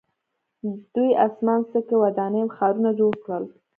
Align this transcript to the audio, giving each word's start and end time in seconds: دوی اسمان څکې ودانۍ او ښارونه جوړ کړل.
دوی 0.93 1.09
اسمان 1.25 1.59
څکې 1.71 1.95
ودانۍ 2.03 2.39
او 2.43 2.49
ښارونه 2.55 2.89
جوړ 2.99 3.13
کړل. 3.23 3.45